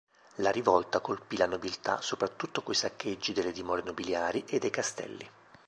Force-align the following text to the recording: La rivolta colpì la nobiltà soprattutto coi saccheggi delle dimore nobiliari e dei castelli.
La 0.37 0.49
rivolta 0.49 0.99
colpì 0.99 1.37
la 1.37 1.45
nobiltà 1.45 2.01
soprattutto 2.01 2.63
coi 2.63 2.73
saccheggi 2.73 3.33
delle 3.33 3.51
dimore 3.51 3.83
nobiliari 3.83 4.43
e 4.47 4.57
dei 4.57 4.71
castelli. 4.71 5.29